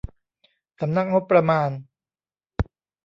[0.79, 1.69] สำนักงบประมาณ